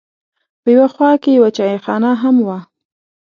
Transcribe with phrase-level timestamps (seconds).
[0.61, 2.59] په یوه خوا کې یوه چایخانه هم وه.